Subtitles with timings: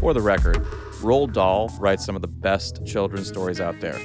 [0.00, 0.56] For the record,
[1.02, 3.98] Roald Dahl writes some of the best children's stories out there.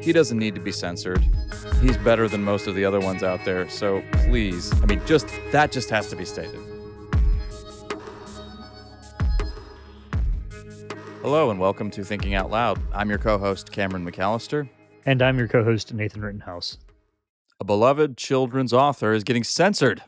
[0.00, 1.26] He doesn't need to be censored.
[1.80, 3.68] He's better than most of the other ones out there.
[3.68, 6.60] So please, I mean, just that just has to be stated.
[11.20, 12.80] Hello and welcome to Thinking Out Loud.
[12.92, 14.68] I'm your co-host Cameron McAllister.
[15.04, 16.78] And I'm your co-host Nathan Rittenhouse.
[17.58, 20.02] A beloved children's author is getting censored.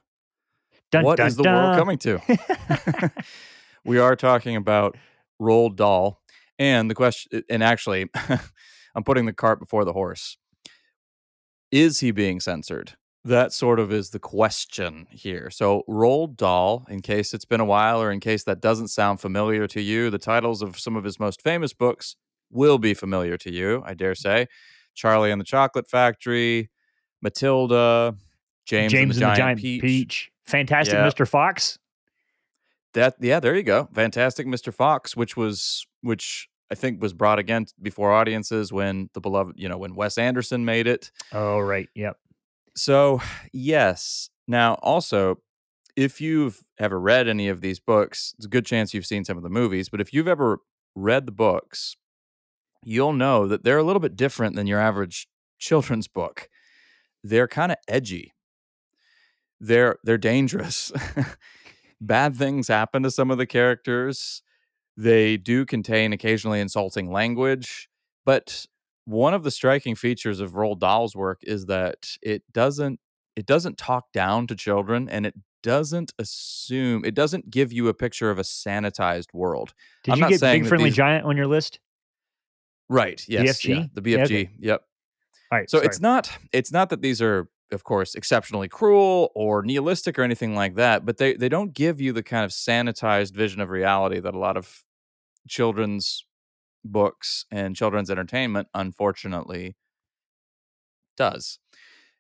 [0.93, 1.55] Dun, What dun, is the dun.
[1.55, 3.11] world coming to?
[3.85, 4.97] we are talking about
[5.41, 6.21] Roald Dahl,
[6.59, 8.09] and the question, and actually,
[8.95, 10.39] I'm putting the cart before the horse.
[11.71, 12.95] Is he being censored?
[13.25, 15.51] That sort of is the question here.
[15.51, 19.21] So, Roald Dahl, in case it's been a while or in case that doesn't sound
[19.21, 22.15] familiar to you, the titles of some of his most famous books
[22.51, 24.47] will be familiar to you, I dare say.
[24.95, 26.71] Charlie and the Chocolate Factory,
[27.21, 28.15] Matilda,
[28.65, 29.83] James, James and the Giant, Peach.
[29.83, 30.31] Peach.
[30.45, 31.07] Fantastic Yeah.
[31.09, 31.29] Mr.
[31.29, 31.79] Fox.
[32.97, 33.91] That yeah, there you go.
[33.93, 34.73] Fantastic Mr.
[34.73, 39.69] Fox, which was which I think was brought again before audiences when the beloved, you
[39.69, 41.11] know, when Wes Anderson made it.
[41.31, 41.91] Oh, right.
[41.95, 42.17] Yep.
[42.75, 43.21] So,
[43.53, 44.31] yes.
[44.49, 45.43] Now, also,
[45.95, 49.37] if you've ever read any of these books, it's a good chance you've seen some
[49.37, 50.61] of the movies, but if you've ever
[50.95, 51.97] read the books,
[52.83, 56.49] you'll know that they're a little bit different than your average children's book.
[57.23, 58.33] They're kind of edgy.
[59.61, 60.93] They're they're dangerous.
[62.07, 64.43] Bad things happen to some of the characters.
[64.97, 67.89] They do contain occasionally insulting language,
[68.25, 68.67] but
[69.05, 72.99] one of the striking features of Roald Dahl's work is that it doesn't
[73.37, 77.95] it doesn't talk down to children and it doesn't assume it doesn't give you a
[77.95, 79.75] picture of a sanitized world.
[80.05, 81.79] Did I'm you not get saying Big Friendly these- Giant on your list?
[82.89, 83.23] Right.
[83.29, 83.65] Yes.
[83.65, 83.95] yeah, BFG?
[83.95, 84.25] the Yeah, BFG.
[84.25, 84.51] okay.
[84.59, 84.83] Yep.
[85.53, 85.71] All right.
[85.71, 85.87] So sorry.
[85.87, 90.55] it's not it's not that these are of course exceptionally cruel or nihilistic or anything
[90.55, 94.21] like that, but they they don't give you the kind of sanitized vision of reality
[94.21, 94.85] that a lot of
[95.49, 96.25] children's
[96.85, 99.77] books and children's entertainment unfortunately
[101.17, 101.59] does.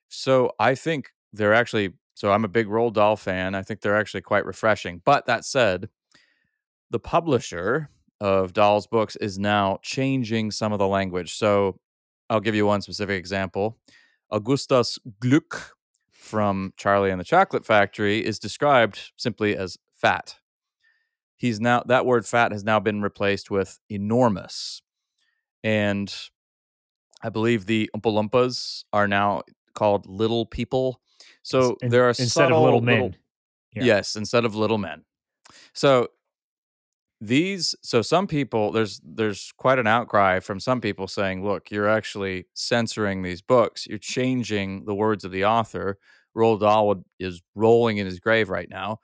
[0.08, 3.54] So I think they're actually so I'm a big Roald Dahl fan.
[3.54, 5.02] I think they're actually quite refreshing.
[5.04, 5.90] But that said,
[6.90, 7.90] the publisher
[8.20, 11.34] of Dahl's books is now changing some of the language.
[11.34, 11.78] So
[12.30, 13.76] I'll give you one specific example.
[14.30, 15.70] Augustus Gloop
[16.10, 20.36] from Charlie and the Chocolate Factory is described simply as fat.
[21.36, 24.82] He's now that word fat has now been replaced with enormous.
[25.62, 26.12] And
[27.22, 29.42] I believe the Oompa Loompas are now
[29.74, 31.00] called little people.
[31.42, 33.16] So In- there are instead of little men.
[33.74, 33.84] Yeah.
[33.84, 35.04] Yes, instead of little men.
[35.74, 36.08] So
[37.20, 41.88] these so some people there's there's quite an outcry from some people saying look you're
[41.88, 43.86] actually censoring these books.
[43.86, 45.98] You're changing the words of the author.
[46.36, 48.98] Roald Dahl is rolling in his grave right now.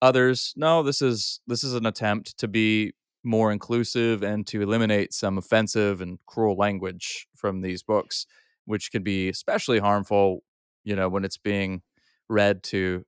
[0.00, 2.92] Others no this is this is an attempt to be
[3.24, 8.26] more inclusive and to eliminate some offensive and cruel language from these books
[8.64, 10.42] which can be especially harmful
[10.84, 11.82] you know when it's being
[12.28, 13.04] read to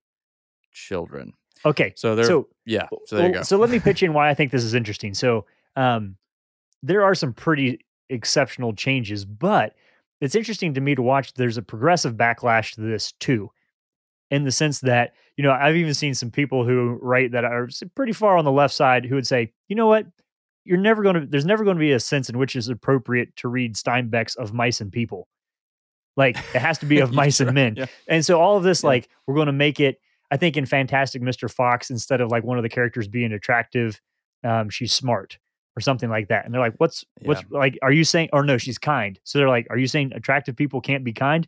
[0.72, 1.32] children
[1.64, 1.92] okay.
[1.96, 4.34] so they're So yeah so there you go So let me pitch in why I
[4.34, 5.14] think this is interesting.
[5.14, 6.16] So um,
[6.82, 9.74] there are some pretty exceptional changes, but
[10.20, 11.32] it's interesting to me to watch.
[11.34, 13.50] There's a progressive backlash to this too,
[14.30, 17.68] in the sense that you know I've even seen some people who write that are
[17.94, 20.06] pretty far on the left side who would say, you know what,
[20.64, 21.26] you're never going to.
[21.26, 24.52] There's never going to be a sense in which it's appropriate to read Steinbeck's of
[24.52, 25.26] mice and people.
[26.16, 27.76] Like it has to be of mice and men.
[27.76, 27.86] yeah.
[28.06, 28.88] And so all of this, Yeah.
[28.88, 30.00] like, we're going to make it.
[30.30, 31.50] I think in Fantastic Mr.
[31.50, 34.00] Fox, instead of like one of the characters being attractive,
[34.44, 35.38] um, she's smart
[35.76, 36.44] or something like that.
[36.44, 37.78] And they're like, "What's what's like?
[37.82, 38.30] Are you saying?
[38.32, 41.46] Or no, she's kind." So they're like, "Are you saying attractive people can't be kind?"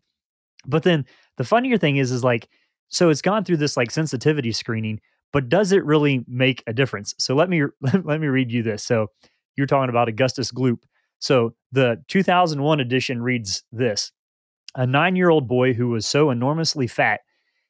[0.67, 1.07] But then
[1.37, 2.49] the funnier thing is, is like,
[2.89, 5.01] so it's gone through this like sensitivity screening,
[5.33, 7.15] but does it really make a difference?
[7.19, 7.63] So let me
[8.05, 8.85] let me read you this.
[8.85, 9.09] So
[9.57, 10.79] you're talking about Augustus Gloop.
[11.19, 14.13] So the 2001 edition reads this:
[14.75, 17.21] A nine-year-old boy who was so enormously fat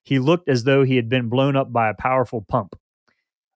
[0.04, 2.74] he looked as though he had been blown up by a powerful pump.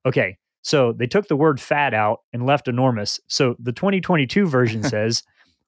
[0.05, 3.21] Okay, so they took the word fat out and left enormous.
[3.29, 5.23] So the 2022 version says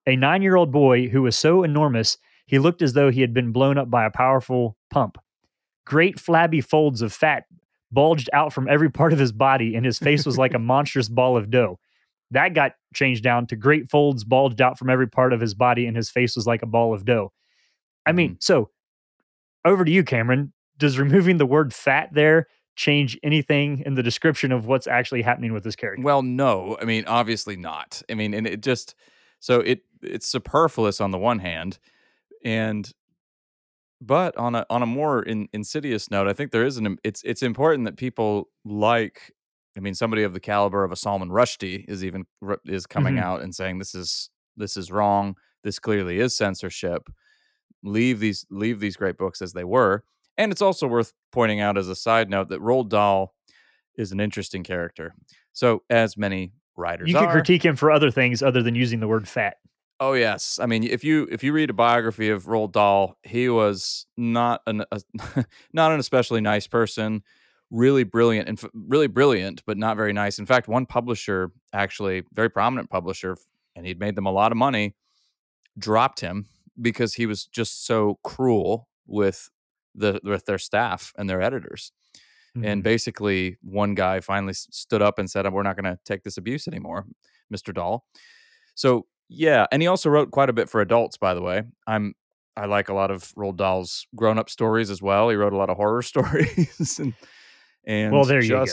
[0.06, 3.34] a nine year old boy who was so enormous he looked as though he had
[3.34, 5.18] been blown up by a powerful pump.
[5.84, 7.44] Great flabby folds of fat
[7.92, 11.08] bulged out from every part of his body, and his face was like a monstrous
[11.08, 11.78] ball of dough.
[12.30, 15.86] That got changed down to great folds bulged out from every part of his body,
[15.86, 17.32] and his face was like a ball of dough.
[18.06, 18.38] I mean, mm-hmm.
[18.40, 18.70] so
[19.64, 20.52] over to you, Cameron.
[20.78, 22.46] Does removing the word fat there
[22.76, 26.02] change anything in the description of what's actually happening with this character?
[26.04, 26.76] Well, no.
[26.80, 28.02] I mean, obviously not.
[28.08, 28.94] I mean, and it just
[29.40, 31.78] so it it's superfluous on the one hand,
[32.44, 32.90] and
[34.00, 37.22] but on a on a more in, insidious note, I think there is an it's
[37.24, 39.32] it's important that people like
[39.76, 42.26] I mean, somebody of the caliber of a Salman Rushdie is even
[42.64, 43.22] is coming Mhm.
[43.22, 45.36] out and saying this is this is wrong.
[45.64, 47.08] This clearly is censorship.
[47.82, 50.04] Leave these leave these great books as they were.
[50.38, 53.34] And it's also worth pointing out as a side note that Roald Dahl
[53.96, 55.14] is an interesting character.
[55.52, 59.00] So, as many writers You can are, critique him for other things other than using
[59.00, 59.56] the word fat.
[60.00, 63.48] Oh yes, I mean if you if you read a biography of Roald Dahl, he
[63.48, 65.00] was not an a,
[65.72, 67.24] not an especially nice person,
[67.70, 70.38] really brilliant and f- really brilliant, but not very nice.
[70.38, 73.36] In fact, one publisher, actually very prominent publisher,
[73.74, 74.94] and he'd made them a lot of money,
[75.76, 76.46] dropped him
[76.80, 79.50] because he was just so cruel with
[79.98, 81.92] the with their staff and their editors.
[82.54, 82.82] And Mhm.
[82.82, 86.66] basically, one guy finally stood up and said, "We're not going to take this abuse
[86.66, 87.06] anymore,
[87.52, 87.72] Mr.
[87.74, 88.04] Dahl."
[88.74, 91.62] So yeah, and he also wrote quite a bit for adults, by the way.
[91.86, 92.14] I'm
[92.56, 95.28] I like a lot of Roald Dahl's grown up stories as well.
[95.28, 97.14] He wrote a lot of horror stories and
[97.84, 98.66] and Well, there you go.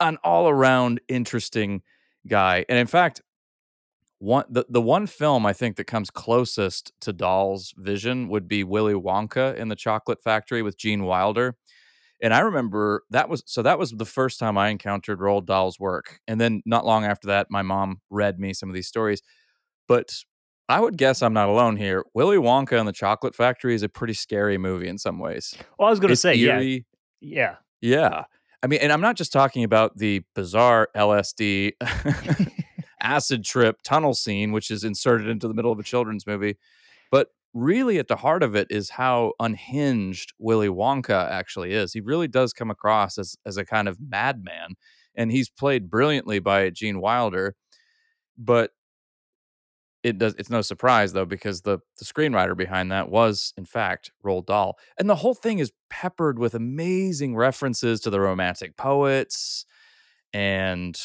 [0.00, 1.82] an all around interesting
[2.26, 2.64] guy.
[2.68, 3.20] And in fact,
[4.24, 8.64] one the, the one film I think that comes closest to Dahl's vision would be
[8.64, 11.56] Willy Wonka in the Chocolate Factory with Gene Wilder.
[12.22, 15.78] And I remember that was so that was the first time I encountered Roald Dahl's
[15.78, 16.20] work.
[16.26, 19.20] And then not long after that, my mom read me some of these stories.
[19.86, 20.14] But
[20.68, 22.04] I would guess I'm not alone here.
[22.14, 25.54] Willy Wonka and the Chocolate Factory is a pretty scary movie in some ways.
[25.78, 26.78] Well, I was going to say, yeah,
[27.20, 27.56] yeah.
[27.82, 28.24] Yeah.
[28.62, 31.72] I mean, and I'm not just talking about the bizarre LSD
[33.04, 36.56] acid trip tunnel scene, which is inserted into the middle of a children's movie,
[37.10, 41.92] but really at the heart of it is how unhinged Willy Wonka actually is.
[41.92, 44.74] He really does come across as as a kind of madman,
[45.14, 47.54] and he's played brilliantly by Gene Wilder.
[48.36, 48.72] But
[50.02, 54.10] it does it's no surprise though because the the screenwriter behind that was in fact
[54.24, 54.76] Roald Dahl.
[54.98, 59.64] And the whole thing is peppered with amazing references to the romantic poets
[60.34, 61.00] and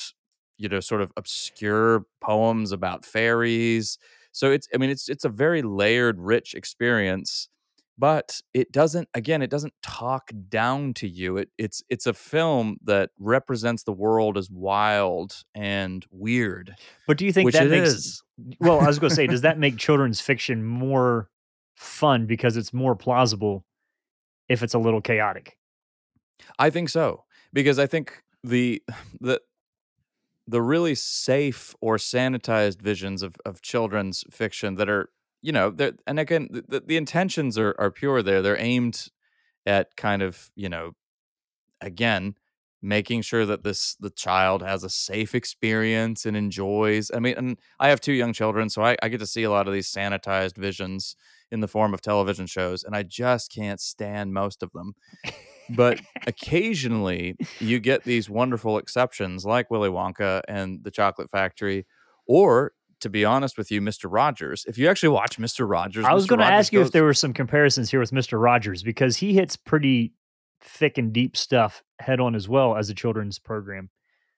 [0.60, 3.98] you know sort of obscure poems about fairies.
[4.32, 7.50] So it's I mean it's it's a very layered rich experience
[8.00, 12.78] but it doesn't again it doesn't talk down to you it it's it's a film
[12.84, 16.74] that represents the world as wild and weird
[17.06, 18.24] But do you think that makes is.
[18.60, 21.30] well, I was going to say, does that make children's fiction more
[21.76, 23.66] fun because it's more plausible
[24.48, 25.58] if it's a little chaotic?
[26.58, 28.82] I think so because I think the
[29.20, 29.42] the
[30.50, 35.10] the really safe or sanitized visions of of children's fiction that are
[35.42, 35.76] you know
[36.08, 38.42] and again the, the, the intentions are are pure there.
[38.42, 39.08] They're aimed
[39.66, 40.94] at kind of you know
[41.82, 42.36] again
[42.82, 47.58] making sure that this the child has a safe experience and enjoys i mean and
[47.80, 49.92] i have two young children so I, I get to see a lot of these
[49.92, 51.18] sanitized visions
[51.52, 54.94] in the form of television shows and i just can't stand most of them
[55.76, 61.86] but occasionally you get these wonderful exceptions like willy wonka and the chocolate factory
[62.28, 66.14] or to be honest with you mr rogers if you actually watch mr rogers I
[66.14, 68.42] was going to ask you if there were some comparisons here with Mr.
[68.42, 70.14] Rogers because he hits pretty
[70.62, 73.90] thick and deep stuff head on as well as a children's program.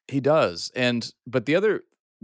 [0.08, 0.72] He does.
[0.76, 1.84] And but the other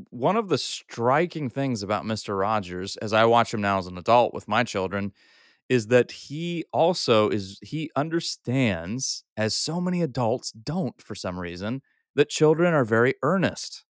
[0.10, 2.40] one of the striking things about Mr.
[2.40, 5.14] Rogers as I watch him now as an adult with my children
[5.70, 11.82] is that he also is he understands as so many adults don't for some reason
[12.16, 13.86] that children are very earnest.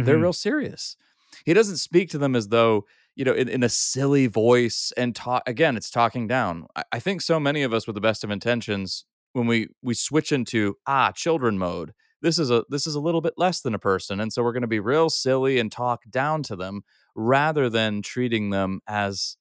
[0.00, 0.22] They're Mhm.
[0.22, 0.96] real serious.
[1.44, 5.14] He doesn't speak to them as though, you know, in, in a silly voice and
[5.14, 6.66] talk again, it's talking down.
[6.76, 9.94] I, I think so many of us with the best of intentions, when we we
[9.94, 13.74] switch into ah, children mode, this is a this is a little bit less than
[13.74, 14.20] a person.
[14.20, 16.82] And so we're gonna be real silly and talk down to them
[17.14, 19.36] rather than treating them as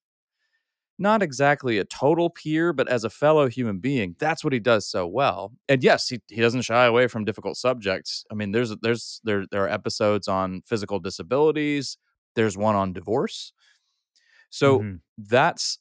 [0.97, 4.15] not exactly a total peer, but as a fellow human being.
[4.17, 5.51] That's what he does so well.
[5.67, 8.23] And yes, he, he doesn't shy away from difficult subjects.
[8.31, 11.97] I mean, there's there's there there are episodes on physical disabilities.
[12.35, 13.51] There's one on divorce.
[14.49, 14.99] So Mhm.
[15.17, 15.79] that's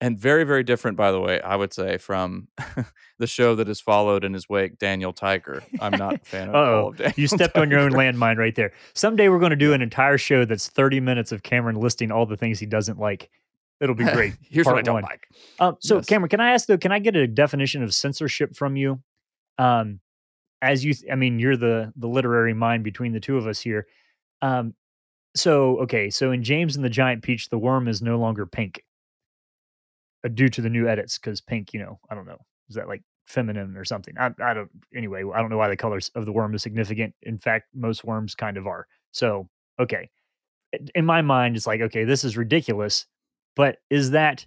[0.00, 1.40] and very very different, by the way.
[1.40, 2.48] I would say from
[3.18, 5.62] the show that has followed in his wake, Daniel Tiger.
[5.80, 7.14] I'm not a fan of all of Daniel.
[7.16, 8.72] You stepped on your own landmine right there.
[8.94, 12.26] Someday we're going to do an entire show that's 30 minutes of Cameron listing all
[12.26, 13.28] the things he doesn't like.
[13.80, 14.34] It'll be great.
[14.50, 15.02] Here's what I Part don't one.
[15.04, 15.28] like.
[15.60, 16.06] Um, so Yes.
[16.06, 16.78] Cameron, can I ask though?
[16.78, 19.00] Can I get a definition of censorship from you?
[19.58, 20.00] Um,
[20.62, 23.86] as you, I mean, you're the the literary mind between the two of us here.
[24.42, 24.74] Um,
[25.36, 28.82] so okay, so in James and the Giant Peach, the worm is no longer pink,
[30.24, 31.18] uh, due to the new edits.
[31.18, 34.14] Because pink, you know, I don't know, is that like feminine or something?
[34.18, 34.70] I, I don't.
[34.94, 37.14] Anyway, I don't know why the colors of the worm is significant.
[37.22, 38.86] In fact, most worms kind of are.
[39.12, 40.10] So okay,
[40.72, 43.06] in- in my mind, it's like okay, this is ridiculous.
[43.58, 44.46] But is that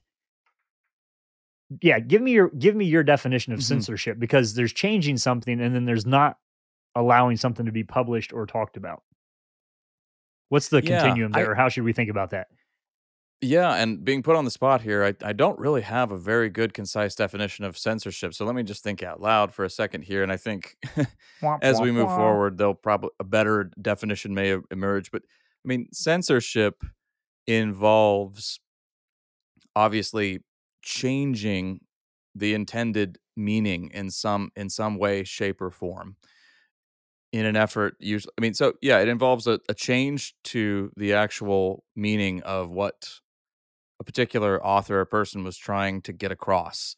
[1.81, 3.63] yeah give me your give me your definition of Mhm.
[3.63, 6.37] censorship because there's changing something and then there's not
[6.95, 9.03] allowing something to be published or talked about?
[10.49, 12.47] What's the Yeah, continuum I there, or how should we think about that?
[13.43, 16.49] Yeah, and being put on the spot here, I I don't really have a very
[16.49, 18.33] good concise definition of censorship.
[18.33, 20.77] So let me just think out loud for a second here, and I think
[21.61, 25.11] as we move forward, they'll probably a better definition may emerge.
[25.11, 25.23] But
[25.65, 26.83] I mean, censorship
[27.47, 28.59] involves
[29.75, 30.41] obviously
[30.81, 31.81] changing
[32.35, 36.15] the intended meaning in some in some way, shape, or form
[37.31, 37.95] in an effort.
[37.99, 42.71] Usually, I mean, so yeah, it involves a, a change to the actual meaning of
[42.71, 43.09] what
[43.99, 46.95] a particular author or person was trying to get across.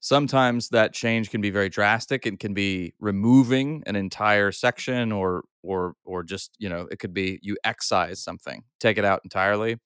[0.00, 2.26] Sometimes that change can be very drastic.
[2.26, 7.14] It can be removing an entire section or or or just, you know, it could
[7.14, 9.78] be you excise something, take it out entirely.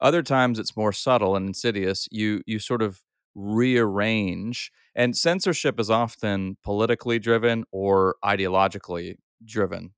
[0.00, 2.08] Other times it's more subtle and insidious.
[2.10, 3.00] You you sort of
[3.34, 9.92] rearrange and censorship is often politically driven or ideologically driven.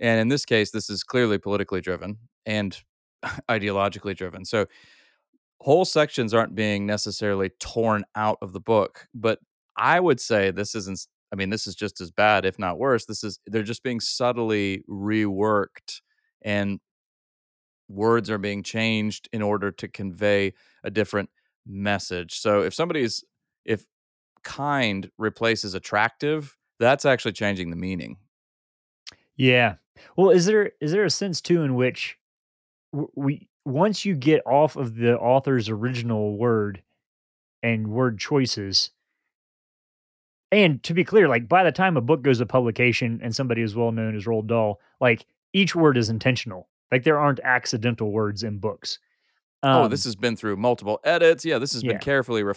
[0.00, 2.76] And in this case this is clearly politically driven and
[3.50, 4.44] ideologically driven.
[4.44, 4.66] So
[5.60, 9.40] whole sections aren't being necessarily torn out of the book, but
[9.76, 13.04] I would say this isn't I mean this is just as bad if not worse.
[13.06, 16.00] This is they're just being subtly reworked
[16.42, 16.80] and
[17.88, 20.52] words are being changed in order to convey
[20.84, 21.30] a different
[21.66, 22.38] message.
[22.38, 23.24] So if somebody's
[23.64, 23.84] if
[24.42, 28.16] kind replaces attractive, that's actually changing the meaning.
[29.36, 29.76] Yeah.
[30.16, 32.18] Well, is there is there a sense too in which
[33.14, 36.82] we once you get off of the author's original word
[37.62, 38.90] and word choices,
[40.50, 43.62] and to be clear, like by the time a book goes to publication and somebody
[43.62, 46.68] as well known as Roald Dahl, like each word is intentional.
[46.92, 48.98] Like there aren't accidental words in books.
[49.64, 51.44] Oh, this Um, has been through multiple edits.
[51.44, 51.98] Yeah, this has been yeah.
[51.98, 52.50] carefully Eh, Well,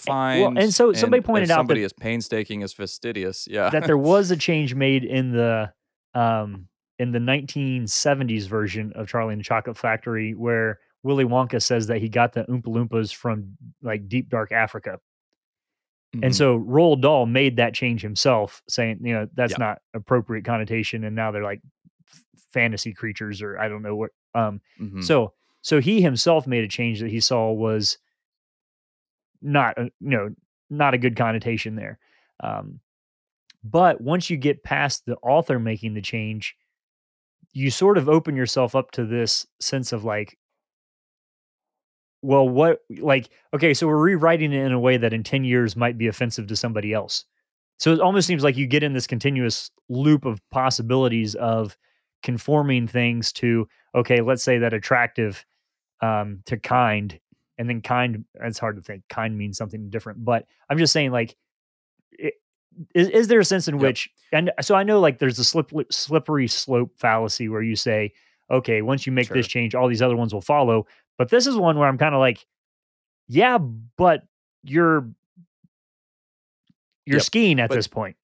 [0.48, 3.48] and refined so and somebody pointed out that somebody is painstaking as fastidious.
[3.50, 3.70] Yeah.
[3.72, 5.74] that there was a change made in the
[6.14, 6.68] um
[7.00, 11.98] in the 1970s version of Charlie and the Chocolate Factory where Willy Wonka says that
[12.00, 15.00] he got the Oompa Loompas from like deep dark Africa.
[16.14, 16.36] And Mhm.
[16.36, 19.58] so Roald Dahl made that change himself, saying, you know, that's Yeah.
[19.60, 21.62] not appropriate connotation, and now they're like
[22.14, 22.22] f-
[22.54, 24.12] fantasy creatures, or I don't know what.
[24.36, 25.04] Um, Mhm.
[25.04, 27.98] so so he himself made a change that he saw was
[29.42, 30.30] not, a, you know,
[30.70, 32.00] not a good connotation there.
[32.40, 32.80] Um,
[33.64, 36.56] but once you get past the author making the change,
[37.54, 40.38] you sort of open yourself up to this sense of like,
[42.24, 45.76] well, what, like, okay, so we're rewriting it in a way that in 10 years
[45.76, 47.26] might be offensive to somebody else.
[47.78, 51.76] So it almost seems like you get in this continuous loop of possibilities of
[52.22, 55.46] conforming things to, okay, let's say that attractive
[56.02, 57.20] um, to kind,
[57.58, 60.24] and then kind, it's hard to think, kind means something different.
[60.26, 61.36] But I'm just saying, like,
[62.24, 62.32] i-
[62.96, 63.82] is, is there a sense in Yep.
[63.84, 68.14] which and so i know like there's a slip, slippery slope fallacy where you say
[68.50, 71.58] okay once you make this change all these other ones will follow but this is
[71.58, 72.46] one where i'm kind of like
[73.28, 74.24] yeah but
[74.64, 75.10] you're
[77.06, 77.24] you're Yep.
[77.24, 78.16] skiing at But this point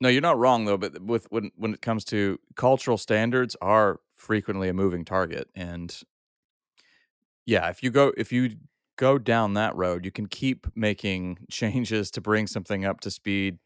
[0.00, 0.78] No, you're not wrong though.
[0.78, 6.02] But with when when it comes to cultural standards, are frequently a moving target, and
[7.46, 8.56] yeah, if you go if you
[8.96, 13.58] go down that road, you can keep making changes to bring something up to speed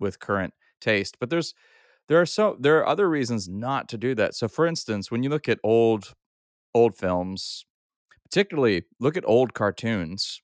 [0.00, 1.16] with current taste.
[1.20, 1.54] But there's
[2.08, 4.34] there are so there are other reasons not to do that.
[4.34, 6.14] So, for instance, when you look at old
[6.74, 7.64] old films,
[8.24, 10.42] particularly look at old cartoons,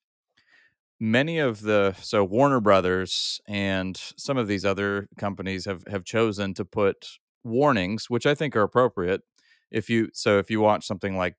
[1.01, 6.55] many of the so Warner Brothers and some of these other companies have have chosen
[6.55, 9.23] to put warnings, which I think are appropriate.
[9.71, 11.37] If you so if you watch something like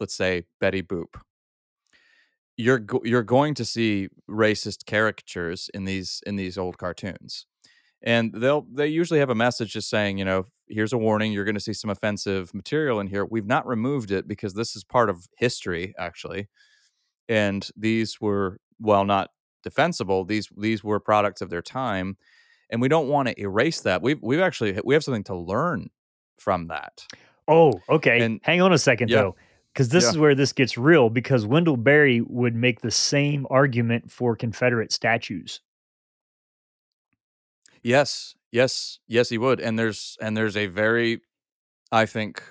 [0.00, 1.20] let's say Betty Boop,
[2.56, 7.46] you're go- you're going to see racist caricatures in these in these old cartoons.
[8.02, 11.44] And they'll they usually have a message just saying, you know, here's a warning, you're
[11.44, 13.24] going to see some offensive material in here.
[13.24, 16.48] We've not removed it because this is part of history actually
[17.28, 19.30] and these were while not
[19.64, 22.16] defensible these these were products of their time
[22.70, 25.88] and we don't want to erase that we've we've actually we have something to learn
[26.38, 27.06] from that
[27.48, 28.20] oh okay.
[28.20, 29.22] And hang on a second yeah.
[29.22, 29.36] though
[29.72, 30.10] because this yeah.
[30.10, 34.92] is where this gets real because wendell berry would make the same argument for confederate
[34.92, 35.60] statues.
[37.82, 39.60] Yes yes yes he would.
[39.60, 41.20] And there's and there's a very
[41.90, 42.42] i think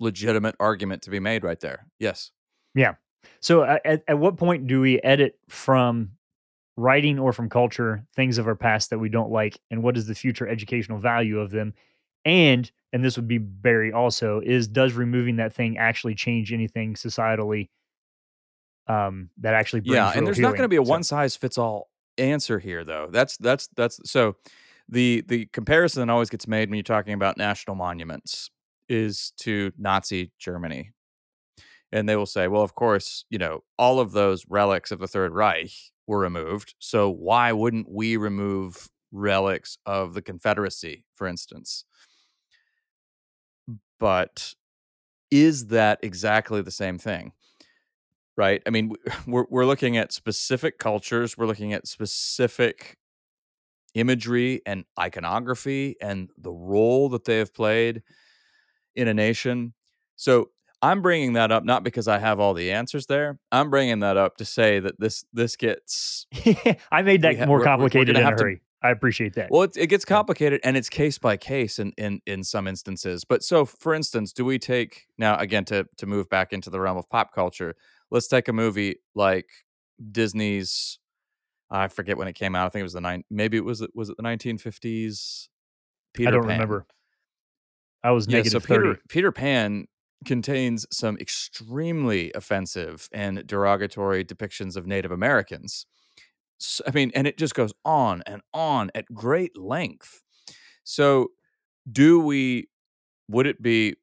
[0.00, 1.86] legitimate argument to be made right there.
[1.98, 2.30] Yes.
[2.74, 2.94] Yeah.
[3.40, 6.12] So at, at what point do we edit from
[6.76, 10.06] writing or from culture things of our past that we don't like and what is
[10.06, 11.74] the future educational value of them?
[12.24, 16.94] And and this would be Berry also is does removing that thing actually change anything
[16.94, 17.68] societally
[18.86, 21.36] um that actually brings yeah and there's not going to be a so one size
[21.36, 24.34] fits all answer here though that's that's that's so
[24.88, 28.50] the the comparison that always gets made when you're talking about national monuments
[28.88, 30.92] is to Nazi Germany.
[31.92, 35.08] And they will say, well, of course, you know, all of those relics of the
[35.08, 35.70] Third Reich
[36.06, 36.74] were removed.
[36.78, 41.84] So why wouldn't we remove relics of the Confederacy, for instance?
[44.00, 44.54] But
[45.30, 47.32] is that exactly the same thing?
[48.36, 48.62] Right?
[48.66, 48.92] I mean,
[49.26, 52.96] we're, we're looking at specific cultures, we're looking at specific
[53.94, 58.02] imagery and iconography and the role that they have played
[58.94, 59.74] in a nation.
[60.16, 60.50] So
[60.82, 63.38] I'm bringing that up not because I have all the answers there.
[63.50, 66.26] I'm bringing that up to say that this this gets.
[66.92, 68.56] I made that ha- more complicated we're, we're in a hurry.
[68.56, 69.50] To, I appreciate that.
[69.50, 73.24] Well, it, it gets complicated and it's case by case in, in in some instances.
[73.24, 76.80] But so, for instance, do we take now again to to move back into the
[76.80, 77.74] realm of pop culture?
[78.10, 79.48] Let's take a movie like
[80.12, 80.98] Disney's.
[81.70, 82.66] I forget when it came out.
[82.66, 83.24] I think it was the nine.
[83.30, 85.48] Maybe it was it was it the 1950s.
[86.14, 86.50] Peter I don't Pan.
[86.50, 86.86] remember.
[88.04, 89.86] I was yeah, negative so Peter, Peter Pan
[90.24, 95.86] contains some extremely offensive and derogatory depictions of Native Americans.
[96.86, 100.22] I mean, and it just goes on and on at great length.
[100.84, 101.28] So,
[101.90, 102.68] do we?
[103.28, 103.94] Would it be?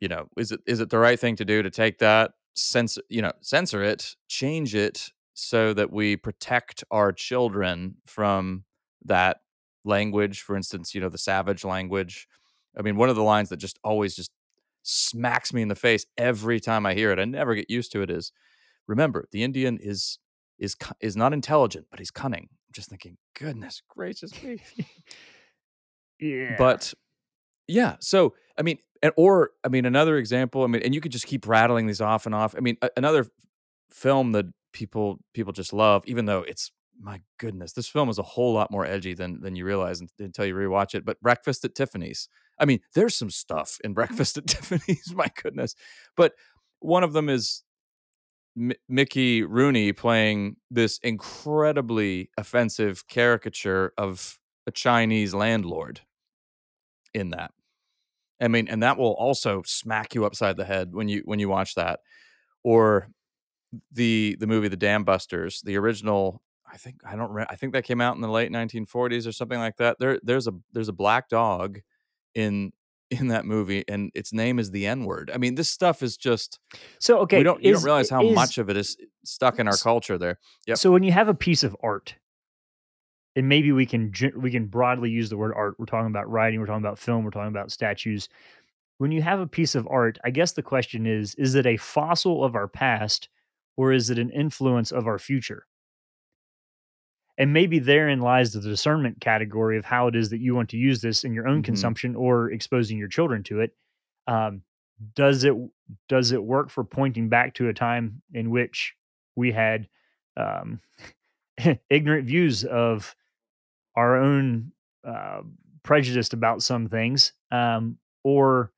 [0.00, 3.02] You know, is it is it the right thing to do to take that censor?
[3.08, 8.64] You know, censor it, change it so that we protect our children from
[9.04, 9.38] that
[9.84, 10.42] language.
[10.42, 12.28] For instance, you know, the savage language.
[12.78, 14.30] I mean, one of the lines that just always just
[14.82, 17.18] smacks me in the face every time I hear it.
[17.18, 18.10] I never get used to it.
[18.10, 18.32] Is
[18.86, 20.18] remember the Indian is
[20.58, 22.48] is is not intelligent, but he's cunning.
[22.50, 24.62] I'm just thinking, goodness gracious me.
[26.20, 26.56] yeah.
[26.58, 26.94] But
[27.68, 30.64] yeah, so I mean, and, or I mean, another example.
[30.64, 32.54] I mean, and you could just keep rattling these off and off.
[32.56, 33.26] I mean, a, another
[33.90, 38.22] film that people people just love, even though it's my goodness, this film is a
[38.22, 41.04] whole lot more edgy than than you realize until you rewatch it.
[41.04, 42.28] But Breakfast at Tiffany's.
[42.58, 45.12] I mean, there's some stuff in Breakfast at Tiffany's.
[45.14, 45.74] My goodness,
[46.16, 46.32] but
[46.80, 47.62] one of them is
[48.56, 56.00] M- Mickey Rooney playing this incredibly offensive caricature of a Chinese landlord
[57.14, 57.52] in that.
[58.40, 61.48] I mean, and that will also smack you upside the head when you when you
[61.48, 62.00] watch that.
[62.64, 63.08] Or
[63.92, 67.72] the the movie The Dam Busters, the original I think I don't re- I think
[67.72, 69.96] that came out in the late 1940s or something like that.
[70.00, 71.80] There there's a there's a black dog
[72.34, 72.72] in
[73.10, 75.30] in that movie and its name is the N-word.
[75.32, 76.58] I mean, this stuff is just
[76.98, 79.68] So okay, we don't you don't realize how is, much of it is stuck in
[79.68, 80.38] our culture there.
[80.66, 80.78] Yep.
[80.78, 82.16] So when you have a piece of art
[83.36, 85.76] and maybe we can we can broadly use the word art.
[85.78, 88.28] We're talking about writing, we're talking about film, we're talking about statues.
[88.98, 91.76] When you have a piece of art, I guess the question is is it a
[91.76, 93.28] fossil of our past
[93.76, 95.66] or is it an influence of our future?
[97.38, 100.76] And maybe therein lies the discernment category of how it is that you want to
[100.76, 101.64] use this in your own mm-hmm.
[101.64, 103.74] consumption or exposing your children to it
[104.26, 104.62] um,
[105.14, 105.54] does it
[106.08, 108.94] does it work for pointing back to a time in which
[109.34, 109.88] we had
[110.36, 110.80] um,
[111.90, 113.14] ignorant views of
[113.94, 114.72] our own
[115.06, 115.40] uh,
[115.82, 118.72] prejudice about some things um, or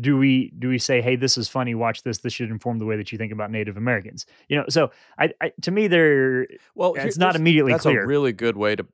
[0.00, 2.86] do we do we say hey this is funny watch this this should inform the
[2.86, 4.64] way that you think about native americans you know?
[4.68, 8.04] So i, I to me they're well it's not immediately that's clear.
[8.04, 8.86] a really good way to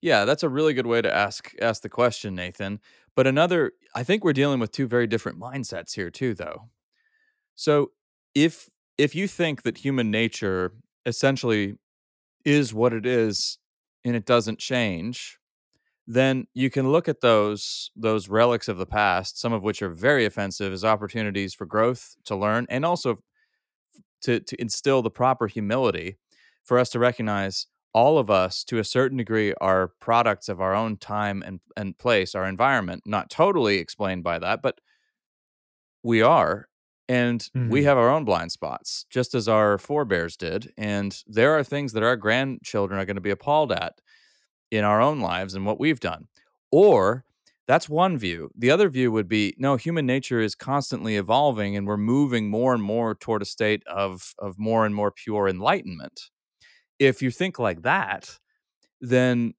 [0.00, 2.80] yeah that's a really good way to ask ask the question nathan.
[3.14, 6.68] But another i think we're dealing with two very different mindsets here too though.
[7.54, 7.90] So
[8.34, 10.72] if if you think that human nature
[11.06, 11.74] essentially
[12.44, 13.58] is what it is
[14.04, 15.38] and it doesn't change
[16.14, 19.88] then you can look at those those relics of the past, some of which are
[19.88, 23.18] very offensive, as opportunities for growth, to learn, and also
[24.22, 26.18] to to instill the proper humility
[26.62, 30.74] for us to recognize all of us to a certain degree are products of our
[30.74, 34.80] own time and, and place, our environment, not totally explained by that, but
[36.02, 36.68] we are.
[37.08, 37.68] And mm-hmm.
[37.68, 40.72] we have our own blind spots, just as our forebears did.
[40.78, 43.94] And there are things that our grandchildren are going to be appalled at
[44.72, 46.26] in our own lives and what we've done.
[46.72, 47.24] Or
[47.68, 48.50] that's one view.
[48.56, 52.74] The other view would be no, human nature is constantly evolving and we're moving more
[52.74, 56.30] and more toward a state of, of more and more pure enlightenment.
[56.98, 58.38] If you think like that,
[59.00, 59.54] then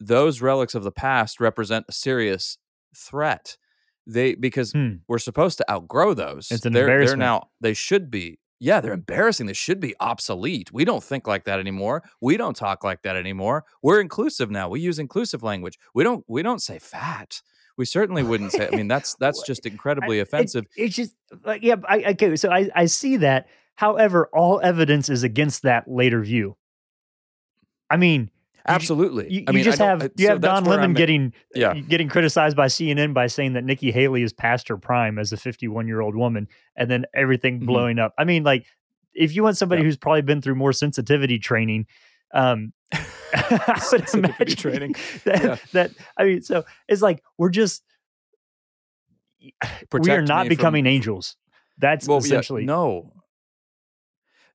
[0.00, 2.56] those relics of the past represent a serious
[2.96, 3.56] threat.
[4.06, 4.96] They because hmm.
[5.06, 6.48] we're supposed to outgrow those.
[6.50, 7.20] It's an they're, embarrassment.
[7.20, 9.46] They're now they should be yeah, they're embarrassing.
[9.46, 10.72] They should be obsolete.
[10.72, 12.02] We don't think like that anymore.
[12.20, 13.64] We don't talk like that anymore.
[13.82, 14.68] We're inclusive now.
[14.68, 15.78] We use inclusive language.
[15.94, 17.40] We don't we don't say fat.
[17.76, 18.68] We certainly wouldn't say.
[18.70, 20.66] I mean, that's that's just incredibly offensive.
[20.76, 21.76] It, it's just like yeah.
[21.88, 23.48] I, okay, so I I see that.
[23.76, 26.56] However, all evidence is against that later view.
[27.88, 28.28] I mean,
[28.66, 29.24] Absolutely.
[29.32, 31.70] You, you I mean, just I have you so have Don Lemon getting Yeah.
[31.70, 35.32] uh, getting criticized by CNN by saying that Nikki Haley is past her prime as
[35.32, 37.66] a 51 year old woman, and then everything Mhm.
[37.66, 38.12] blowing up.
[38.18, 38.66] I mean, like
[39.14, 39.86] if you want somebody Yeah.
[39.86, 41.86] who's probably been through more sensitivity training,
[42.34, 42.72] um,
[43.32, 44.94] I would imagine training.
[45.24, 45.56] that, Yeah.
[45.72, 47.82] that I mean, so it's like we're just
[49.40, 51.36] we are not me from- becoming angels.
[51.78, 53.12] That's Well, yeah, essentially no.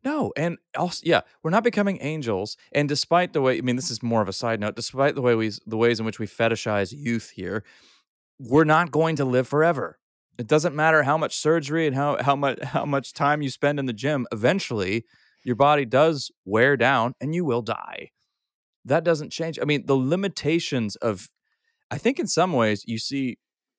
[0.03, 2.57] No, and also, yeah, we're not becoming angels.
[2.73, 4.75] And despite the way, I mean, this is more of a side note.
[4.75, 7.63] Despite the way we, the ways in which we fetishize youth here,
[8.37, 9.97] we're not going to live forever.
[10.37, 13.79] It doesn't matter how much surgery and how how much how much time you spend
[13.79, 14.25] in the gym.
[14.31, 15.05] Eventually,
[15.43, 18.09] your body does wear down, and you will die.
[18.83, 19.59] That doesn't change.
[19.61, 21.29] I mean, the limitations of,
[21.91, 23.37] I think, in some ways, you see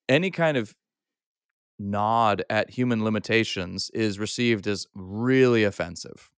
[0.08, 0.74] any kind of
[1.78, 6.30] nod at human limitations is received as really offensive.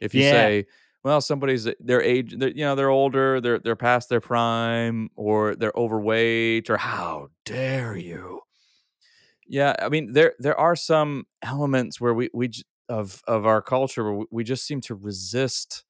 [0.00, 0.22] If you Yeah.
[0.22, 0.66] say,
[1.04, 5.10] "Well, somebody's uh, their age, they're, you know, they're older, they're they're past their prime,
[5.16, 8.42] or they're overweight, or how dare you?"
[9.46, 12.50] Yeah, I mean, there there are some elements where we we
[12.88, 15.84] of of our culture where we just seem to resist.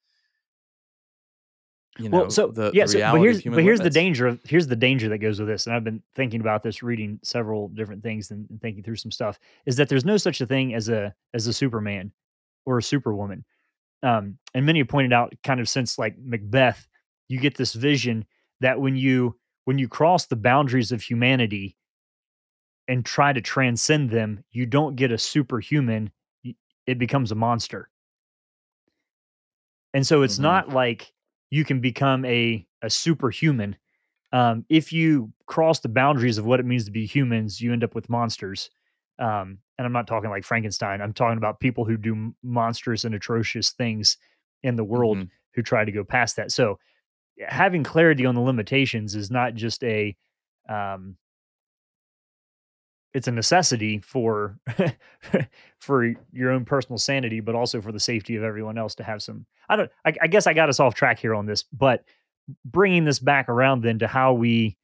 [2.00, 4.40] You know, well, so the, yeah, the so, but here's but here's the danger of
[4.44, 7.68] here's the danger that goes with this, and I've been thinking about this, reading several
[7.70, 9.38] different things and, thinking through some stuff.
[9.66, 12.12] Is that there's no such a thing as a as a Superman
[12.66, 13.44] or a Superwoman,
[14.04, 16.86] um, and many have pointed out, kind of since like Macbeth,
[17.28, 18.26] you get this vision
[18.60, 21.74] that when you when you cross the boundaries of humanity
[22.88, 26.10] and try to transcend them, you don't get a superhuman;
[26.86, 27.90] it becomes a monster.
[29.94, 30.42] And so it's Mhm.
[30.42, 31.12] not like
[31.50, 33.76] you can become a a superhuman.
[34.32, 37.82] Um, if you cross the boundaries of what it means to be humans, you end
[37.82, 38.70] up with monsters.
[39.18, 41.00] Um, and I'm not talking like Frankenstein.
[41.00, 44.16] I'm talking about people who do monstrous and atrocious things
[44.62, 45.30] in the world Mhm.
[45.54, 46.52] who try to go past that.
[46.52, 46.78] So
[47.46, 50.16] having clarity on the limitations is not just a
[50.68, 51.16] um,
[53.14, 54.58] it's a necessity for
[55.80, 59.22] for your own personal sanity, but also for the safety of everyone else to have
[59.22, 59.46] some.
[59.68, 59.90] I don't.
[60.04, 62.04] I, I guess I got us off track here on this, but
[62.64, 64.76] bringing this back around then to how we,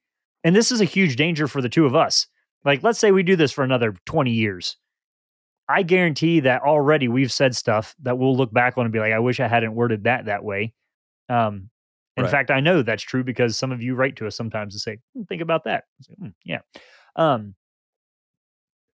[0.43, 2.27] and this is a huge danger for the two of us.
[2.63, 4.77] Like, let's say we do this for another twenty years.
[5.67, 9.13] I guarantee that already we've said stuff that we'll look back on and be like,
[9.13, 10.73] I wish I hadn't worded that that way.
[11.29, 11.69] Um,
[12.17, 12.31] in Right.
[12.31, 14.99] fact, I know that's true because some of you write to us sometimes and say,
[15.13, 15.83] "Hmm, think about that.
[16.01, 16.59] Say, "Hmm, yeah.
[17.15, 17.55] Um,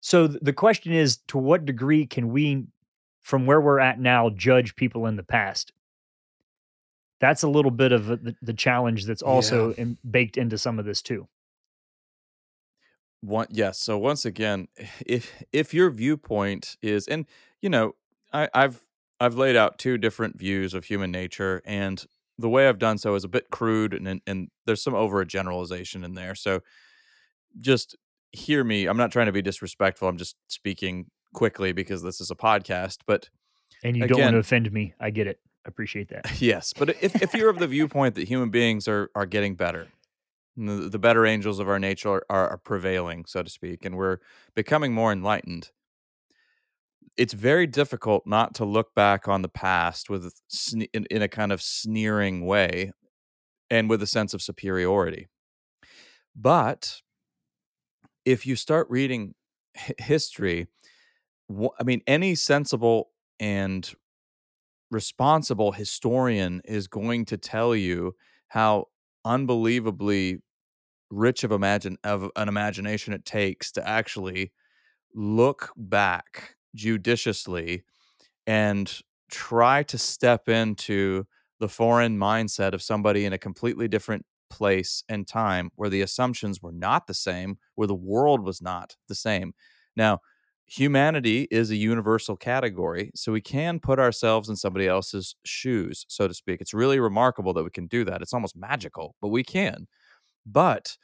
[0.07, 2.69] so the question is, to what degree can we,
[3.23, 5.73] from where we're at now, judge people in the past?
[7.19, 10.85] That's a little bit of the, the challenge that's also in, baked into some of
[10.85, 11.27] this too.
[13.21, 13.81] One yes.
[13.81, 14.69] So once again,
[15.05, 17.27] if if your viewpoint is, and
[17.61, 17.97] you know,
[18.33, 18.87] I, I've
[19.19, 22.07] I've laid out two different views of human nature, and
[22.39, 25.21] the way I've done so is a bit crude, and and, and there's some over
[25.21, 26.37] a generalization in there.
[26.37, 26.61] So
[27.59, 27.97] just
[28.37, 28.87] hear me.
[28.87, 30.09] I'm not trying to be disrespectful.
[30.09, 32.99] I'm just speaking quickly because this is a podcast.
[33.07, 33.29] But
[33.83, 34.95] And you don't want to offend me.
[35.01, 35.41] I get it.
[35.65, 36.41] Appreciate that.
[36.41, 39.89] yes, but if if you're of the viewpoint that human beings are are getting better,
[40.57, 43.97] the, the better angels of our nature are, are, are prevailing, so to speak, and
[43.97, 44.19] we're
[44.55, 45.71] becoming more enlightened.
[47.17, 51.29] It's very difficult not to look back on the past with sne- in, in a
[51.29, 52.93] kind of sneering way,
[53.71, 55.27] and with a sense of superiority.
[56.37, 57.01] But
[58.27, 59.35] if you start reading
[59.77, 60.69] hi- history,
[61.79, 63.93] I mean, any sensible and
[64.91, 68.15] responsible historian is going to tell you
[68.49, 68.87] how
[69.25, 70.41] unbelievably
[71.11, 74.53] rich of imagine of an imagination it takes to actually
[75.15, 77.85] look back judiciously
[78.47, 81.27] and try to step into
[81.61, 86.63] the foreign mindset of somebody in a completely different place and time where the assumptions
[86.63, 89.55] were not the same where the world was not the same.
[89.97, 90.21] Now
[90.67, 96.27] humanity is a universal category so we can put ourselves in somebody else's shoes so
[96.29, 96.61] to speak.
[96.61, 98.23] It's really remarkable that we can do that.
[98.23, 99.87] It's almost magical but we can.
[100.47, 100.97] But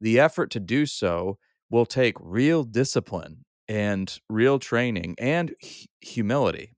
[0.00, 1.38] the effort to do so
[1.70, 6.74] will take real discipline and real training and hu- humility.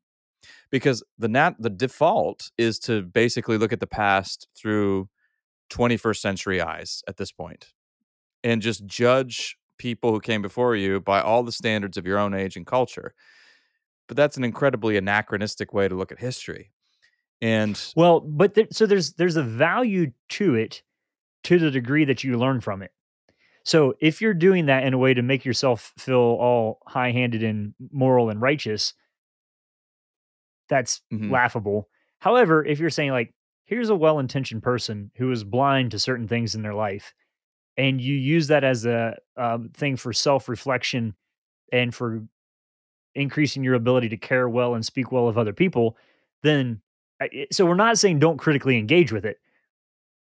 [0.71, 5.09] Because the nat the default is to basically look at the past through
[5.71, 7.73] 21st century eyes at this point
[8.45, 12.35] and just judge people who came before you by all the standards of your own
[12.35, 13.15] age and culture
[14.09, 16.73] but that's an incredibly anachronistic way to look at history
[17.43, 20.83] and Well, but there, so there's there's a value to it
[21.45, 22.93] to the degree that you learn from it.
[23.65, 27.75] So if you're doing that in a way to make yourself feel all high-handed and
[27.93, 28.95] moral and righteous,
[30.69, 31.27] that's Mhm.
[31.29, 31.89] laughable.
[32.19, 33.35] However, if you're saying like
[33.67, 37.13] here's a well-intentioned person who is blind to certain things in their life
[37.77, 41.15] and you use that as a um, thing for self-reflection
[41.73, 42.23] and for
[43.15, 45.97] increasing your ability to care well and speak well of other people
[46.43, 46.81] then
[47.51, 49.39] so we're not saying don't critically engage with it.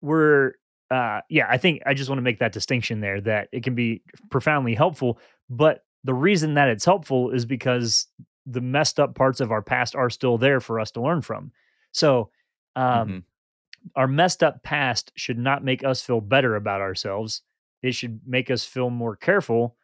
[0.01, 0.53] We're
[0.89, 3.73] uh yeah i think i just want to make that distinction there that it can
[3.73, 5.17] be profoundly helpful
[5.49, 8.07] but the reason that it's helpful is because
[8.45, 11.51] the messed up parts of our past are still there for us to learn from.
[11.91, 12.29] So
[12.75, 13.17] um mm-hmm
[13.95, 17.41] our messed up past should not make us feel better about ourselves.
[17.81, 19.75] It should make us feel more careful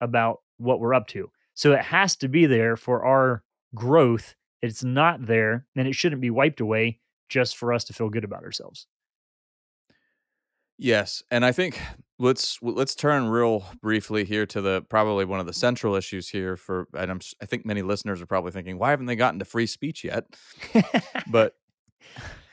[0.00, 1.30] about what we're up to.
[1.54, 3.42] So it has to be there for our
[3.74, 4.34] growth.
[4.62, 8.24] It's not there, and it shouldn't be wiped away just for us to feel good
[8.24, 8.86] about ourselves.
[10.78, 11.80] Yes, and I think
[12.18, 16.56] let's let's turn real briefly here to the probably one of the central issues here
[16.56, 19.44] for and I'm I think many listeners are probably thinking why haven't they gotten to
[19.44, 20.26] free speech yet?
[21.30, 21.54] but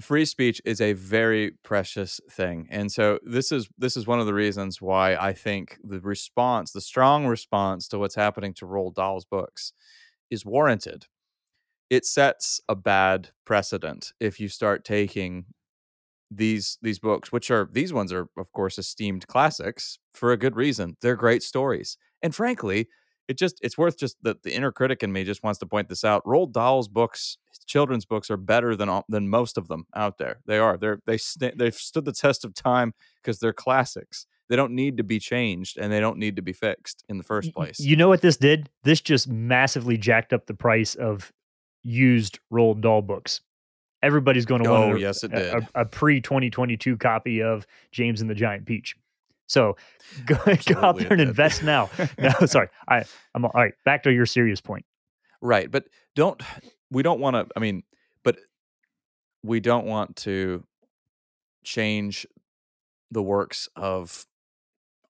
[0.00, 4.26] free speech is a very precious thing and so this is this is one of
[4.26, 8.94] the reasons why i think the response the strong response to what's happening to Roald
[8.94, 9.72] Dahl's books
[10.30, 11.06] is warranted.
[11.90, 15.46] It sets a bad precedent if you start taking
[16.30, 20.56] these these books which are these ones are of course esteemed classics for a good
[20.56, 20.96] reason.
[21.02, 22.88] They're great stories and frankly
[23.30, 25.88] it just it's worth just that the inner critic in me just wants to point
[25.88, 26.24] this out.
[26.24, 30.40] Roald Dahl's books, children's books, are better than all, than most of them out there.
[30.46, 30.76] They are.
[30.76, 34.26] They're they st- they've stood the test of time because they're classics.
[34.48, 37.22] They don't need to be changed and they don't need to be fixed in the
[37.22, 37.78] first place.
[37.78, 38.68] You know what this did?
[38.82, 41.32] This just massively jacked up the price of
[41.84, 43.42] used Roald Dahl books.
[44.02, 45.54] Everybody's going to oh, want a, yes, it did.
[45.54, 48.96] a, a pre 2022 copy of James and the Giant Peach.
[49.50, 49.76] So
[50.26, 51.90] go, go out there and invest now.
[52.18, 52.68] No, sorry.
[52.88, 53.74] I, I'm all right.
[53.84, 54.84] Back to your serious point.
[55.42, 55.68] Right.
[55.68, 56.40] But don't,
[56.90, 57.82] we don't want to, I mean,
[58.22, 58.36] but
[59.42, 60.64] we don't want to
[61.64, 62.26] change
[63.10, 64.24] the works of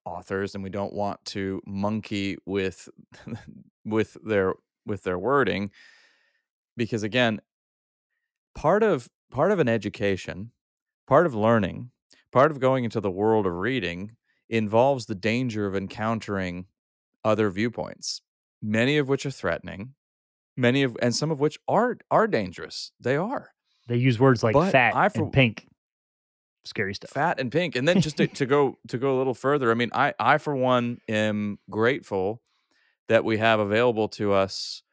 [0.05, 2.89] authors and we don't want to monkey with
[3.85, 4.55] with their
[4.87, 5.69] with their wording
[6.75, 7.39] because again
[8.55, 10.51] part of part of an education
[11.07, 11.91] part of learning
[12.31, 14.11] part of going into the world of reading
[14.51, 16.65] involves the danger of encountering
[17.23, 18.21] other viewpoints,
[18.61, 19.93] many of which are threatening,
[20.55, 22.91] many of and some of which are are dangerous.
[22.99, 23.51] They are.
[23.87, 25.67] They use words like but fat I, for, and pink.
[26.65, 27.09] Scary stuff.
[27.09, 27.75] Fat and pink.
[27.75, 30.37] And then just to, to go to go a little further, I mean, I I
[30.37, 32.41] for one am grateful
[33.07, 34.83] that we have available to us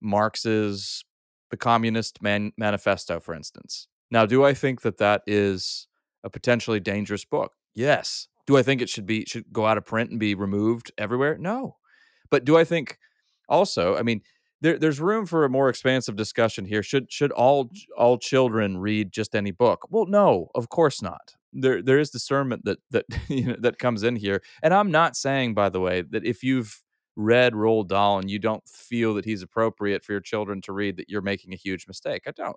[0.00, 1.04] Marx's
[1.50, 3.88] The Communist Man- Manifesto, for instance.
[4.10, 5.88] Now, do I think that that is
[6.22, 7.52] a potentially dangerous book?
[7.74, 8.28] Yes.
[8.46, 11.36] Do I think it should be should go out of print and be removed everywhere?
[11.38, 11.76] No.
[12.30, 12.98] But do I think
[13.48, 14.22] also, I mean,
[14.60, 16.82] there, there's room for a more expansive discussion here.
[16.82, 19.86] Should should all all children read just any book?
[19.90, 21.34] Well, no, of course not.
[21.52, 24.42] There there is discernment that that you know, that comes in here.
[24.62, 26.82] And I'm not saying, by the way, that if you've
[27.16, 30.96] read Roald Dahl and you don't feel that he's appropriate for your children to read,
[30.98, 32.22] that you're making a huge mistake.
[32.26, 32.56] I don't.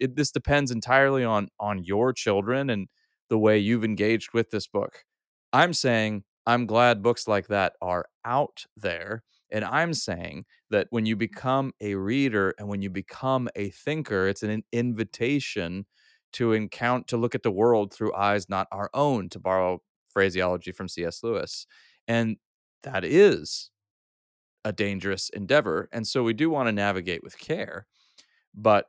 [0.00, 2.88] It, this depends entirely on on your children and
[3.28, 5.04] the way you've engaged with this book.
[5.52, 9.22] I'm saying I'm glad books like that are out there.
[9.50, 14.26] And I'm saying that when you become a reader and when you become a thinker,
[14.28, 15.86] it's an invitation
[16.34, 20.72] to encounter to look at the world through eyes not our own, to borrow phraseology
[20.72, 21.22] from C.S.
[21.22, 21.66] Lewis.
[22.08, 22.38] And
[22.82, 23.70] that is
[24.64, 25.88] a dangerous endeavor.
[25.92, 27.86] And so we do want to navigate with care.
[28.54, 28.86] But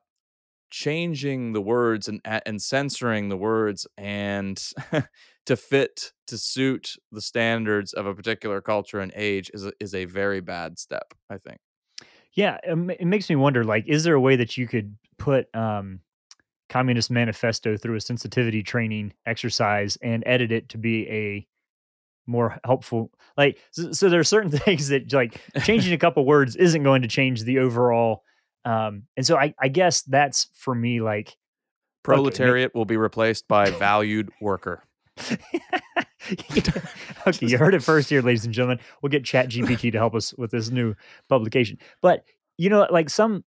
[0.74, 4.60] changing the words and and censoring the words and
[5.46, 9.94] to fit to suit the standards of a particular culture and age is a, is
[9.94, 11.60] a very bad step i think.
[12.34, 16.00] Yeah it, makes me wonder like is there a way that you could put um
[16.70, 21.48] communist manifesto through a sensitivity training exercise and edit it to be a
[22.26, 26.56] more helpful like so, so there are certain things that like changing a couple words
[26.56, 28.24] isn't going to change the overall
[28.66, 31.36] um, and so I, I guess that's for me like
[32.04, 34.84] proletariat okay, will be replaced by valued worker.
[37.28, 38.80] okay, you heard it first here, ladies and gentlemen.
[39.02, 40.96] We'll get Chat GPT to help us with this new
[41.28, 41.78] publication.
[42.02, 42.24] But
[42.58, 43.44] you know, like some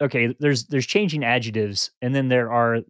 [0.00, 2.80] okay, there's there's changing adjectives, and then there are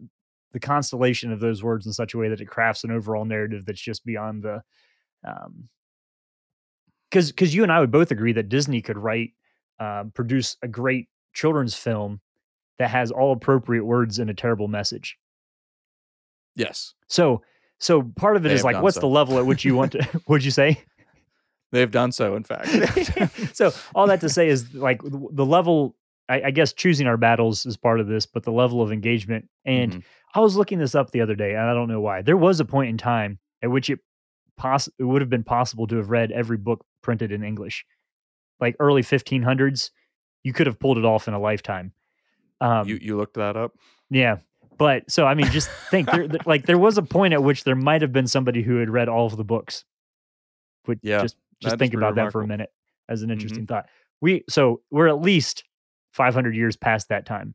[0.53, 3.65] the constellation of those words in such a way that it crafts an overall narrative
[3.67, 4.63] that's just beyond the
[5.27, 5.69] um
[7.11, 9.33] because because you and I would both agree that Disney could write
[9.81, 12.21] uh, produce a great children's film
[12.79, 15.17] that has all appropriate words and a terrible message.
[16.57, 16.95] Yes.
[17.09, 17.43] So
[17.79, 19.01] so part of it they is like what's so.
[19.01, 20.83] the level at which you want to would you say?
[21.73, 22.69] They've done so in fact.
[23.57, 25.97] so all that to say is like the level
[26.29, 29.49] I, I, guess choosing our battles is part of this, but the level of engagement.
[29.65, 30.01] And mm-hmm.
[30.39, 32.23] I was looking this up the other day, and I don't know why.
[32.23, 33.99] There was a point in time at which it
[34.57, 37.85] poss- it would have been possible to have read every book printed in English,
[38.61, 39.91] like early 1500s.
[40.45, 41.93] You could have pulled it off in a lifetime.
[42.61, 43.73] Um, you you looked that up?
[44.11, 44.37] Yeah,
[44.79, 47.75] but so I mean, just think there, like there was a point at which there
[47.75, 49.85] might have been somebody who had read all of the books.
[50.85, 52.27] But yeah, just just think about remarkable.
[52.27, 52.73] that for a minute
[53.09, 53.75] as an interesting mm-hmm.
[53.75, 53.87] thought.
[54.21, 55.65] We so we're at least
[56.13, 57.55] 500 years past that time.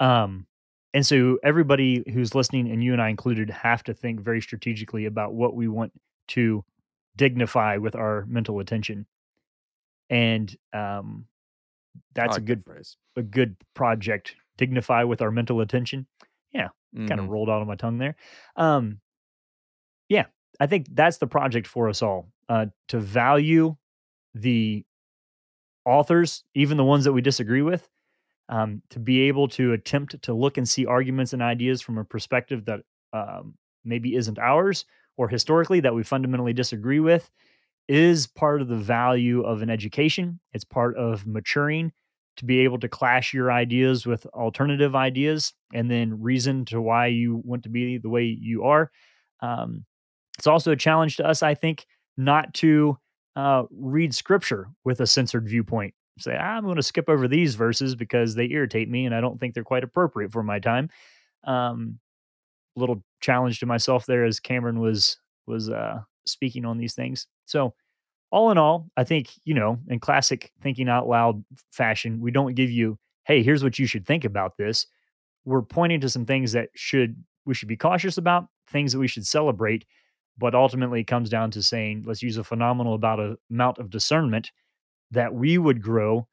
[0.00, 0.46] Um,
[0.94, 5.06] and so everybody who's listening, and you and I included, have to think very strategically
[5.06, 5.92] about what we want
[6.28, 6.64] to
[7.16, 9.06] dignify with our mental attention.
[10.10, 11.26] And um,
[12.14, 12.96] that's like a good phrase.
[13.16, 14.34] A good project.
[14.58, 16.06] Dignify with our mental attention.
[16.52, 17.06] Yeah, mm-hmm.
[17.06, 18.16] kind of rolled out of my tongue there.
[18.56, 19.00] Um,
[20.08, 20.26] yeah,
[20.60, 22.28] I think that's the project for us all.
[22.48, 23.76] Uh, to value
[24.34, 24.84] the
[25.84, 27.88] authors, even the ones that we disagree with,
[28.48, 32.04] um, to be able to attempt to look and see arguments and ideas from a
[32.04, 32.80] perspective that
[33.12, 34.84] um, maybe isn't ours
[35.16, 37.30] or historically that we fundamentally disagree with
[37.92, 40.40] is part of the value of an education.
[40.52, 41.92] It's part of maturing
[42.38, 47.08] to be able to clash your ideas with alternative ideas and then reason to why
[47.08, 48.90] you want to be the way you are.
[49.40, 49.84] Um,
[50.38, 52.96] it's also a challenge to us, I think, not to
[53.36, 55.92] uh, read scripture with a censored viewpoint.
[56.18, 59.38] Say, I'm going to skip over these verses because they irritate me and I don't
[59.38, 60.88] think they're quite appropriate for my time.
[61.44, 61.98] Um,
[62.74, 67.26] little challenge to myself there as Cameron was was uh, speaking on these things.
[67.46, 67.74] So,
[68.32, 72.54] all in all, I think you know, in classic thinking out loud fashion, we don't
[72.54, 74.86] give you, "Hey, here's what you should think about this."
[75.44, 79.08] We're pointing to some things that should we should be cautious about, things that we
[79.08, 79.84] should celebrate,
[80.38, 83.90] but ultimately it comes down to saying let's use a phenomenal about a amount of
[83.90, 84.50] discernment
[85.10, 86.26] that we would grow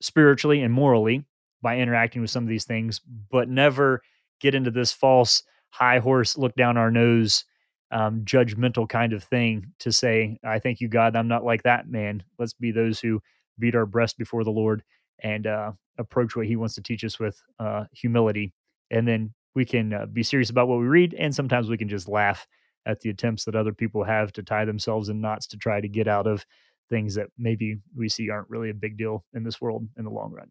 [0.00, 1.24] spiritually and morally
[1.62, 4.02] by interacting with some of these things but never
[4.40, 7.44] get into this false high horse look down our nose
[7.90, 11.88] um, judgmental kind of thing to say i thank you god i'm not like that
[11.88, 13.20] man let's be those who
[13.58, 14.82] beat our breast before the lord
[15.20, 18.52] and uh, approach what he wants to teach us with uh, humility
[18.90, 21.88] and then we can uh, be serious about what we read and sometimes we can
[21.88, 22.46] just laugh
[22.86, 25.88] at the attempts that other people have to tie themselves in knots to try to
[25.88, 26.46] get out of
[26.88, 30.10] things that maybe we see aren't really a big deal in this world in the
[30.10, 30.48] long run.